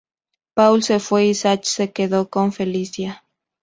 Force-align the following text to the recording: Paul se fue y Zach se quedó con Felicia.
Paul 0.55 0.81
se 0.81 0.99
fue 0.99 1.25
y 1.27 1.35
Zach 1.35 1.63
se 1.65 1.91
quedó 1.91 2.27
con 2.27 2.51
Felicia. 2.53 3.23